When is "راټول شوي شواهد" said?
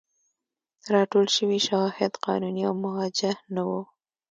0.93-2.11